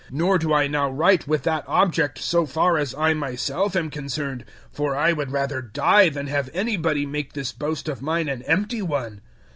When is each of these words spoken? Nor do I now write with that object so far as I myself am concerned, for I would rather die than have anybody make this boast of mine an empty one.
Nor 0.09 0.39
do 0.39 0.51
I 0.51 0.65
now 0.65 0.89
write 0.89 1.27
with 1.27 1.43
that 1.43 1.63
object 1.67 2.17
so 2.17 2.47
far 2.47 2.79
as 2.79 2.95
I 2.95 3.13
myself 3.13 3.75
am 3.75 3.91
concerned, 3.91 4.45
for 4.71 4.95
I 4.97 5.13
would 5.13 5.29
rather 5.31 5.61
die 5.61 6.09
than 6.09 6.25
have 6.25 6.49
anybody 6.55 7.05
make 7.05 7.33
this 7.33 7.51
boast 7.51 7.87
of 7.87 8.01
mine 8.01 8.27
an 8.27 8.41
empty 8.47 8.81
one. 8.81 9.21